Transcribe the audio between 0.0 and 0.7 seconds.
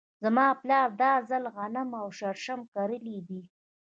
زما